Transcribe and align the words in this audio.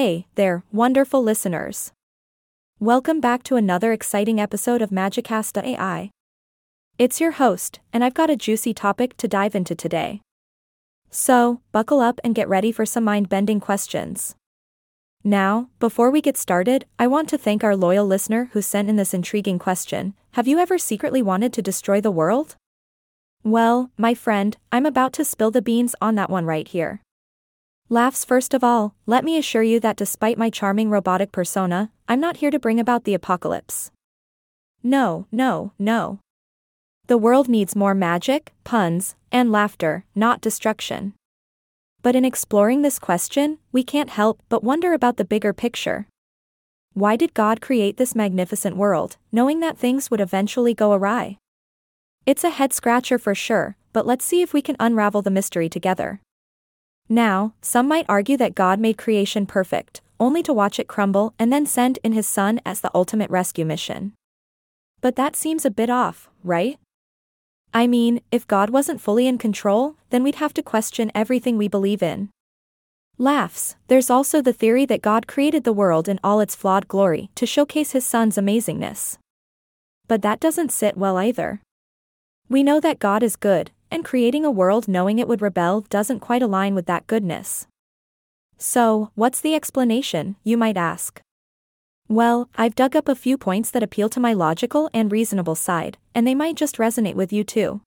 Hey 0.00 0.28
there, 0.36 0.62
wonderful 0.70 1.24
listeners. 1.24 1.90
Welcome 2.78 3.20
back 3.20 3.42
to 3.42 3.56
another 3.56 3.92
exciting 3.92 4.38
episode 4.38 4.80
of 4.80 4.90
Magicast.ai. 4.90 6.10
It's 7.00 7.20
your 7.20 7.32
host, 7.32 7.80
and 7.92 8.04
I've 8.04 8.14
got 8.14 8.30
a 8.30 8.36
juicy 8.36 8.72
topic 8.72 9.16
to 9.16 9.26
dive 9.26 9.56
into 9.56 9.74
today. 9.74 10.20
So, 11.10 11.62
buckle 11.72 11.98
up 11.98 12.20
and 12.22 12.32
get 12.32 12.48
ready 12.48 12.70
for 12.70 12.86
some 12.86 13.02
mind 13.02 13.28
bending 13.28 13.58
questions. 13.58 14.36
Now, 15.24 15.68
before 15.80 16.12
we 16.12 16.20
get 16.20 16.36
started, 16.36 16.84
I 16.96 17.08
want 17.08 17.28
to 17.30 17.36
thank 17.36 17.64
our 17.64 17.74
loyal 17.74 18.06
listener 18.06 18.50
who 18.52 18.62
sent 18.62 18.88
in 18.88 18.94
this 18.94 19.12
intriguing 19.12 19.58
question 19.58 20.14
Have 20.34 20.46
you 20.46 20.60
ever 20.60 20.78
secretly 20.78 21.22
wanted 21.22 21.52
to 21.54 21.60
destroy 21.60 22.00
the 22.00 22.12
world? 22.12 22.54
Well, 23.42 23.90
my 23.96 24.14
friend, 24.14 24.56
I'm 24.70 24.86
about 24.86 25.12
to 25.14 25.24
spill 25.24 25.50
the 25.50 25.60
beans 25.60 25.96
on 26.00 26.14
that 26.14 26.30
one 26.30 26.46
right 26.46 26.68
here. 26.68 27.02
Laughs 27.90 28.22
first 28.22 28.52
of 28.52 28.62
all, 28.62 28.94
let 29.06 29.24
me 29.24 29.38
assure 29.38 29.62
you 29.62 29.80
that 29.80 29.96
despite 29.96 30.36
my 30.36 30.50
charming 30.50 30.90
robotic 30.90 31.32
persona, 31.32 31.90
I'm 32.06 32.20
not 32.20 32.36
here 32.36 32.50
to 32.50 32.58
bring 32.58 32.78
about 32.78 33.04
the 33.04 33.14
apocalypse. 33.14 33.90
No, 34.82 35.26
no, 35.32 35.72
no. 35.78 36.20
The 37.06 37.16
world 37.16 37.48
needs 37.48 37.74
more 37.74 37.94
magic, 37.94 38.52
puns, 38.62 39.16
and 39.32 39.50
laughter, 39.50 40.04
not 40.14 40.42
destruction. 40.42 41.14
But 42.02 42.14
in 42.14 42.26
exploring 42.26 42.82
this 42.82 42.98
question, 42.98 43.56
we 43.72 43.82
can't 43.82 44.10
help 44.10 44.42
but 44.50 44.62
wonder 44.62 44.92
about 44.92 45.16
the 45.16 45.24
bigger 45.24 45.54
picture. 45.54 46.08
Why 46.92 47.16
did 47.16 47.32
God 47.32 47.62
create 47.62 47.96
this 47.96 48.14
magnificent 48.14 48.76
world, 48.76 49.16
knowing 49.32 49.60
that 49.60 49.78
things 49.78 50.10
would 50.10 50.20
eventually 50.20 50.74
go 50.74 50.92
awry? 50.92 51.38
It's 52.26 52.44
a 52.44 52.50
head 52.50 52.74
scratcher 52.74 53.18
for 53.18 53.34
sure, 53.34 53.78
but 53.94 54.06
let's 54.06 54.26
see 54.26 54.42
if 54.42 54.52
we 54.52 54.60
can 54.60 54.76
unravel 54.78 55.22
the 55.22 55.30
mystery 55.30 55.70
together. 55.70 56.20
Now, 57.08 57.54
some 57.62 57.88
might 57.88 58.06
argue 58.08 58.36
that 58.36 58.54
God 58.54 58.78
made 58.78 58.98
creation 58.98 59.46
perfect, 59.46 60.02
only 60.20 60.42
to 60.42 60.52
watch 60.52 60.78
it 60.78 60.88
crumble 60.88 61.34
and 61.38 61.52
then 61.52 61.64
send 61.64 61.98
in 62.02 62.12
his 62.12 62.26
Son 62.26 62.60
as 62.66 62.80
the 62.80 62.90
ultimate 62.94 63.30
rescue 63.30 63.64
mission. 63.64 64.12
But 65.00 65.16
that 65.16 65.36
seems 65.36 65.64
a 65.64 65.70
bit 65.70 65.88
off, 65.88 66.28
right? 66.44 66.78
I 67.72 67.86
mean, 67.86 68.20
if 68.30 68.46
God 68.46 68.70
wasn't 68.70 69.00
fully 69.00 69.26
in 69.26 69.38
control, 69.38 69.96
then 70.10 70.22
we'd 70.22 70.36
have 70.36 70.54
to 70.54 70.62
question 70.62 71.12
everything 71.14 71.56
we 71.56 71.68
believe 71.68 72.02
in. 72.02 72.30
Laughs, 73.16 73.76
there's 73.88 74.10
also 74.10 74.40
the 74.40 74.52
theory 74.52 74.86
that 74.86 75.02
God 75.02 75.26
created 75.26 75.64
the 75.64 75.72
world 75.72 76.08
in 76.08 76.20
all 76.22 76.40
its 76.40 76.54
flawed 76.54 76.88
glory 76.88 77.30
to 77.34 77.46
showcase 77.46 77.92
his 77.92 78.06
Son's 78.06 78.36
amazingness. 78.36 79.18
But 80.06 80.22
that 80.22 80.40
doesn't 80.40 80.72
sit 80.72 80.96
well 80.96 81.18
either. 81.18 81.60
We 82.48 82.62
know 82.62 82.80
that 82.80 82.98
God 82.98 83.22
is 83.22 83.36
good, 83.36 83.70
and 83.90 84.04
creating 84.04 84.44
a 84.44 84.50
world 84.50 84.88
knowing 84.88 85.18
it 85.18 85.28
would 85.28 85.42
rebel 85.42 85.82
doesn't 85.88 86.20
quite 86.20 86.42
align 86.42 86.74
with 86.74 86.86
that 86.86 87.06
goodness. 87.06 87.66
So, 88.56 89.10
what's 89.14 89.40
the 89.40 89.54
explanation, 89.54 90.36
you 90.42 90.56
might 90.56 90.76
ask? 90.76 91.20
Well, 92.08 92.48
I've 92.56 92.74
dug 92.74 92.96
up 92.96 93.08
a 93.08 93.14
few 93.14 93.36
points 93.36 93.70
that 93.70 93.82
appeal 93.82 94.08
to 94.08 94.20
my 94.20 94.32
logical 94.32 94.88
and 94.94 95.12
reasonable 95.12 95.54
side, 95.54 95.98
and 96.14 96.26
they 96.26 96.34
might 96.34 96.56
just 96.56 96.76
resonate 96.76 97.14
with 97.14 97.32
you 97.32 97.44
too. 97.44 97.82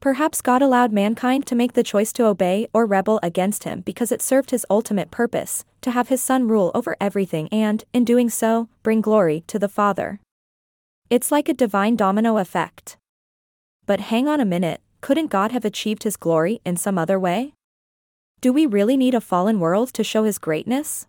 Perhaps 0.00 0.42
God 0.42 0.62
allowed 0.62 0.92
mankind 0.92 1.46
to 1.46 1.56
make 1.56 1.72
the 1.72 1.82
choice 1.82 2.12
to 2.12 2.26
obey 2.26 2.68
or 2.72 2.86
rebel 2.86 3.18
against 3.22 3.64
him 3.64 3.80
because 3.80 4.12
it 4.12 4.22
served 4.22 4.50
his 4.50 4.66
ultimate 4.70 5.10
purpose 5.10 5.64
to 5.80 5.90
have 5.90 6.08
his 6.08 6.22
Son 6.22 6.46
rule 6.46 6.70
over 6.74 6.96
everything 7.00 7.48
and, 7.50 7.84
in 7.92 8.04
doing 8.04 8.30
so, 8.30 8.68
bring 8.82 9.00
glory 9.00 9.42
to 9.48 9.58
the 9.58 9.68
Father. 9.68 10.20
It's 11.10 11.32
like 11.32 11.48
a 11.48 11.54
divine 11.54 11.96
domino 11.96 12.38
effect. 12.38 12.96
But 13.86 14.00
hang 14.00 14.28
on 14.28 14.40
a 14.40 14.44
minute, 14.44 14.80
couldn't 15.00 15.30
God 15.30 15.52
have 15.52 15.64
achieved 15.64 16.02
his 16.02 16.16
glory 16.16 16.60
in 16.64 16.76
some 16.76 16.98
other 16.98 17.18
way? 17.18 17.52
Do 18.40 18.52
we 18.52 18.66
really 18.66 18.96
need 18.96 19.14
a 19.14 19.20
fallen 19.20 19.60
world 19.60 19.92
to 19.94 20.04
show 20.04 20.24
his 20.24 20.38
greatness? 20.38 21.06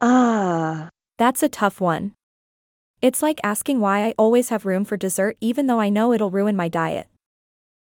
Ah. 0.00 0.90
That's 1.18 1.42
a 1.42 1.48
tough 1.48 1.80
one. 1.80 2.12
It's 3.00 3.22
like 3.22 3.40
asking 3.42 3.80
why 3.80 4.04
I 4.04 4.14
always 4.18 4.48
have 4.50 4.66
room 4.66 4.84
for 4.84 4.96
dessert 4.96 5.36
even 5.40 5.66
though 5.66 5.80
I 5.80 5.88
know 5.88 6.12
it'll 6.12 6.30
ruin 6.30 6.56
my 6.56 6.68
diet. 6.68 7.08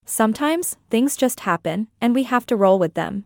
Sometimes, 0.06 0.78
things 0.90 1.16
just 1.16 1.42
happen, 1.42 1.88
and 2.00 2.16
we 2.16 2.24
have 2.24 2.46
to 2.48 2.56
roll 2.56 2.80
with 2.80 2.96
them. 2.96 3.26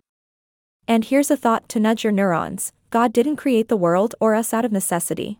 And 0.87 1.05
here's 1.05 1.31
a 1.31 1.37
thought 1.37 1.67
to 1.69 1.79
nudge 1.79 2.03
your 2.03 2.13
neurons 2.13 2.71
God 2.89 3.11
didn't 3.11 3.37
create 3.37 3.69
the 3.69 3.77
world 3.77 4.15
or 4.19 4.35
us 4.35 4.53
out 4.53 4.65
of 4.65 4.71
necessity. 4.71 5.37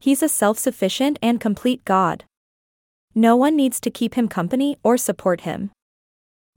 He's 0.00 0.22
a 0.22 0.28
self 0.28 0.58
sufficient 0.58 1.18
and 1.22 1.40
complete 1.40 1.84
God. 1.84 2.24
No 3.18 3.34
one 3.34 3.56
needs 3.56 3.80
to 3.80 3.90
keep 3.90 4.14
him 4.14 4.28
company 4.28 4.78
or 4.84 4.96
support 4.96 5.40
him. 5.40 5.72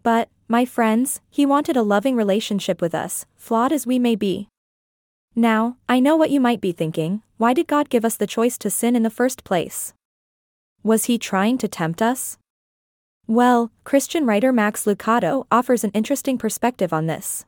But, 0.03 0.29
my 0.47 0.63
friends, 0.63 1.19
he 1.27 1.43
wanted 1.43 1.75
a 1.75 1.81
loving 1.81 2.15
relationship 2.15 2.81
with 2.81 2.93
us, 2.93 3.25
flawed 3.35 3.71
as 3.71 3.87
we 3.87 3.97
may 3.97 4.15
be. 4.15 4.47
Now, 5.35 5.77
I 5.89 5.99
know 5.99 6.15
what 6.15 6.29
you 6.29 6.39
might 6.39 6.61
be 6.61 6.71
thinking 6.71 7.23
why 7.37 7.55
did 7.55 7.65
God 7.65 7.89
give 7.89 8.05
us 8.05 8.15
the 8.15 8.27
choice 8.27 8.59
to 8.59 8.69
sin 8.69 8.95
in 8.95 9.01
the 9.01 9.09
first 9.09 9.43
place? 9.43 9.95
Was 10.83 11.05
he 11.05 11.17
trying 11.17 11.57
to 11.57 11.67
tempt 11.67 11.99
us? 11.99 12.37
Well, 13.25 13.71
Christian 13.83 14.27
writer 14.27 14.53
Max 14.53 14.85
Lucado 14.85 15.47
offers 15.51 15.83
an 15.83 15.89
interesting 15.95 16.37
perspective 16.37 16.93
on 16.93 17.07
this. 17.07 17.43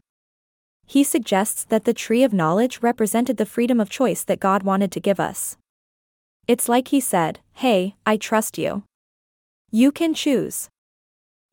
He 0.87 1.03
suggests 1.03 1.63
that 1.65 1.83
the 1.83 1.93
tree 1.93 2.23
of 2.23 2.33
knowledge 2.33 2.81
represented 2.81 3.37
the 3.37 3.45
freedom 3.45 3.79
of 3.79 3.91
choice 3.91 4.23
that 4.23 4.39
God 4.39 4.63
wanted 4.63 4.91
to 4.91 4.99
give 4.99 5.19
us. 5.19 5.55
It's 6.47 6.67
like 6.67 6.87
he 6.87 6.99
said, 6.99 7.41
Hey, 7.53 7.93
I 8.07 8.17
trust 8.17 8.57
you. 8.57 8.81
You 9.75 9.91
can 9.91 10.13
choose. 10.13 10.69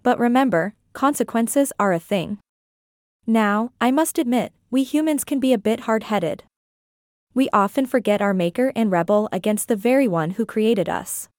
But 0.03 0.19
remember, 0.19 0.75
consequences 0.93 1.73
are 1.81 1.95
a 1.95 1.99
thing. 1.99 2.37
Now, 3.27 3.73
I 3.81 3.91
must 3.91 4.19
admit, 4.19 4.53
we 4.71 4.83
humans 4.83 5.25
can 5.25 5.41
be 5.41 5.55
a 5.55 5.59
bit 5.59 5.81
hard 5.81 6.03
headed. 6.03 6.45
We 7.33 7.49
often 7.51 7.87
forget 7.87 8.21
our 8.21 8.35
Maker 8.35 8.75
and 8.77 8.93
rebel 8.93 9.31
against 9.33 9.69
the 9.69 9.75
very 9.75 10.07
one 10.07 10.33
who 10.33 10.45
created 10.45 10.87
us. 10.87 11.31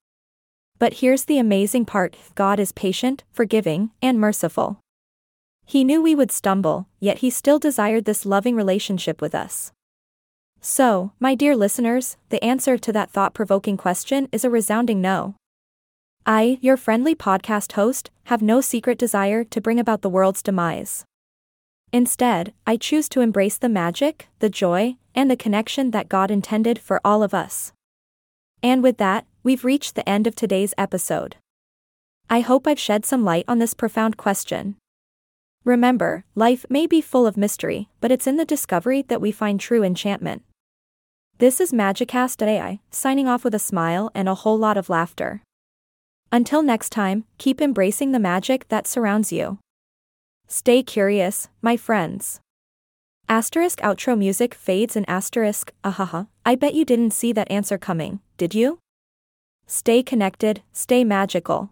But 0.79 0.95
here's 0.95 1.25
the 1.25 1.37
amazing 1.37 1.85
part 1.85 2.17
God 2.33 2.59
is 2.59 2.71
patient, 2.71 3.25
forgiving, 3.31 3.91
and 4.01 4.19
merciful. 4.19 4.79
He 5.67 5.83
knew 5.83 6.01
we 6.01 6.15
would 6.15 6.31
stumble, 6.31 6.87
yet 6.99 7.19
He 7.19 7.29
still 7.29 7.59
desired 7.59 8.05
this 8.05 8.25
loving 8.25 8.55
relationship 8.55 9.21
with 9.21 9.35
us. 9.35 9.71
So, 10.61 11.11
my 11.19 11.35
dear 11.35 11.55
listeners, 11.55 12.17
the 12.29 12.43
answer 12.43 12.79
to 12.79 12.91
that 12.91 13.11
thought 13.11 13.35
provoking 13.35 13.77
question 13.77 14.27
is 14.31 14.43
a 14.43 14.49
resounding 14.49 14.99
no. 14.99 15.35
I, 16.25 16.59
your 16.61 16.77
friendly 16.77 17.15
podcast 17.15 17.71
host, 17.71 18.11
have 18.25 18.43
no 18.43 18.61
secret 18.61 18.99
desire 18.99 19.43
to 19.45 19.61
bring 19.61 19.79
about 19.79 20.01
the 20.01 20.09
world's 20.09 20.43
demise. 20.43 21.03
Instead, 21.91 22.53
I 22.67 22.77
choose 22.77 23.09
to 23.09 23.21
embrace 23.21 23.57
the 23.57 23.67
magic, 23.67 24.27
the 24.39 24.49
joy, 24.49 24.97
and 25.15 25.29
the 25.29 25.35
connection 25.35 25.91
that 25.91 26.09
God 26.09 26.29
intended 26.29 26.77
for 26.77 27.01
all 27.03 27.23
of 27.23 27.33
us. 27.33 27.73
And 28.61 28.83
with 28.83 28.97
that, 28.97 29.25
we've 29.43 29.65
reached 29.65 29.95
the 29.95 30.07
end 30.07 30.27
of 30.27 30.35
today's 30.35 30.75
episode. 30.77 31.37
I 32.29 32.41
hope 32.41 32.67
I've 32.67 32.79
shed 32.79 33.03
some 33.03 33.25
light 33.25 33.45
on 33.47 33.57
this 33.57 33.73
profound 33.73 34.15
question. 34.15 34.75
Remember, 35.65 36.23
life 36.35 36.65
may 36.69 36.85
be 36.85 37.01
full 37.01 37.25
of 37.25 37.35
mystery, 37.35 37.89
but 37.99 38.11
it's 38.11 38.27
in 38.27 38.37
the 38.37 38.45
discovery 38.45 39.01
that 39.09 39.21
we 39.21 39.31
find 39.31 39.59
true 39.59 39.83
enchantment. 39.83 40.43
This 41.39 41.59
is 41.59 41.73
Magicast.ai, 41.73 42.79
signing 42.91 43.27
off 43.27 43.43
with 43.43 43.55
a 43.55 43.59
smile 43.59 44.11
and 44.13 44.29
a 44.29 44.35
whole 44.35 44.57
lot 44.57 44.77
of 44.77 44.89
laughter. 44.89 45.41
Until 46.31 46.63
next 46.63 46.91
time, 46.91 47.25
keep 47.37 47.59
embracing 47.59 48.11
the 48.11 48.19
magic 48.19 48.67
that 48.69 48.87
surrounds 48.87 49.33
you. 49.33 49.59
Stay 50.47 50.83
curious, 50.83 51.49
my 51.61 51.75
friends. 51.75 52.39
Asterisk 53.27 53.79
outro 53.79 54.17
music 54.17 54.53
fades 54.53 54.95
and 54.95 55.05
asterisk, 55.09 55.73
ahaha, 55.83 56.27
I 56.45 56.55
bet 56.55 56.73
you 56.73 56.85
didn't 56.85 57.11
see 57.11 57.33
that 57.33 57.49
answer 57.51 57.77
coming, 57.77 58.19
did 58.37 58.53
you? 58.53 58.79
Stay 59.67 60.03
connected, 60.03 60.61
stay 60.73 61.03
magical. 61.03 61.71